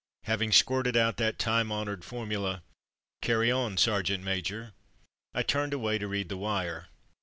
[0.23, 2.63] Having squirted out that time honoured formula,
[3.21, 4.73] "Carry on, sergeant major,''
[5.35, 6.87] I turned away to read the wire.